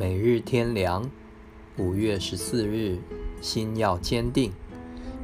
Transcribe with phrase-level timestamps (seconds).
[0.00, 1.10] 每日天凉，
[1.76, 2.96] 五月十四日，
[3.42, 4.50] 心要坚定。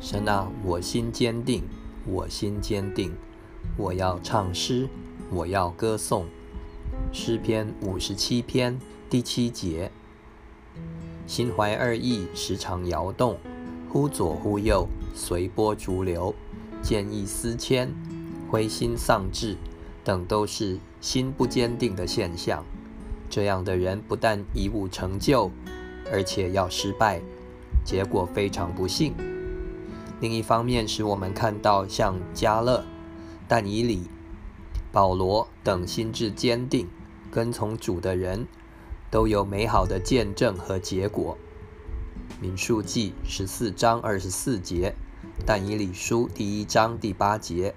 [0.02, 1.62] 神啊，我心坚定，
[2.04, 3.14] 我心坚定。
[3.78, 4.86] 我要唱诗，
[5.30, 6.26] 我要歌颂。
[7.10, 8.78] 诗篇五十七篇
[9.08, 9.90] 第七节。
[11.26, 13.38] 心怀二意，时常摇动，
[13.88, 16.34] 忽左忽右，随波逐流，
[16.82, 17.94] 见异思迁，
[18.50, 19.56] 灰心丧志，
[20.04, 22.62] 等都是心不坚定的现象。
[23.28, 25.50] 这样的人不但一无成就，
[26.10, 27.20] 而且要失败，
[27.84, 29.14] 结果非常不幸。
[30.20, 32.84] 另一方面，使我们看到像加勒、
[33.46, 34.08] 但以理、
[34.90, 36.88] 保罗等心智坚定、
[37.30, 38.46] 跟从主的人，
[39.10, 41.36] 都有美好的见证和结果。
[42.40, 44.94] 民数记十四章二十四节，
[45.44, 47.74] 但以理书第一章第八节，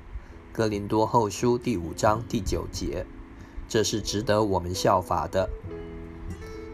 [0.53, 3.05] 哥林多后书第五章第九节。
[3.69, 5.49] 这是值得我们效法的。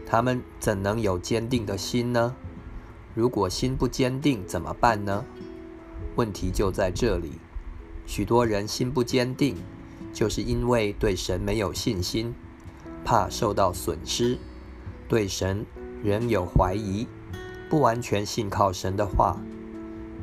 [0.06, 2.34] 他们怎能有坚定的心呢？
[3.14, 5.24] 如果心不坚定，怎么办呢？
[6.16, 7.32] 问题就在这里。
[8.06, 9.56] 许多人心不坚定，
[10.12, 12.34] 就是因为对神没有信心，
[13.04, 14.38] 怕受到损失，
[15.08, 15.66] 对神
[16.02, 17.06] 仍有怀疑，
[17.68, 19.36] 不完全信靠神的话，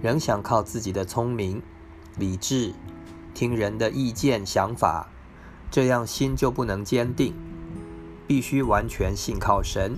[0.02, 1.62] 仍想靠自己的聪明、
[2.18, 2.74] 理智，
[3.34, 5.10] 听人的意见、想法。
[5.74, 7.34] 这样心就不能坚定，
[8.28, 9.98] 必须完全信靠神，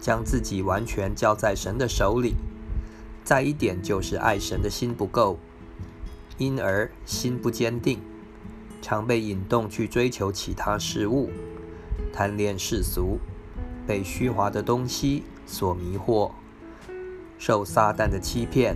[0.00, 2.36] 将自己完全交在神的手里。
[3.22, 5.38] 再一点就是爱神的心不够，
[6.38, 8.00] 因而心不坚定，
[8.80, 11.28] 常被引动去追求其他事物，
[12.14, 13.18] 贪恋世俗，
[13.86, 16.30] 被虚华的东西所迷惑，
[17.38, 18.74] 受撒旦的欺骗。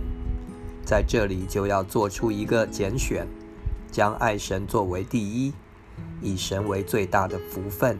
[0.85, 3.25] 在这里就要做出一个拣选，
[3.91, 5.51] 将爱神作为第一。
[6.21, 7.97] 以神为最大的福分，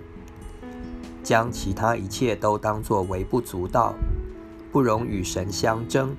[1.23, 3.93] 将其他一切都当作微不足道，
[4.71, 6.15] 不容与神相争，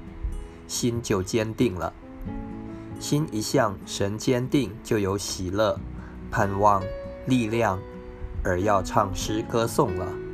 [0.67, 1.93] 心就坚定了。
[2.99, 5.79] 心一向神坚定，就有喜乐、
[6.31, 6.83] 盼望、
[7.27, 7.79] 力量，
[8.43, 10.26] 而要唱诗歌颂了。